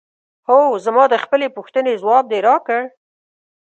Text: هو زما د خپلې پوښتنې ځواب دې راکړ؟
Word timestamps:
هو 0.47 0.59
زما 0.85 1.03
د 1.09 1.15
خپلې 1.23 1.47
پوښتنې 1.57 1.93
ځواب 2.01 2.25
دې 2.31 2.39
راکړ؟ 2.47 2.81